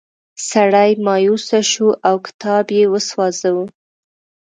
[0.49, 3.65] سړی مایوسه شو او کتاب یې وسوځاوه.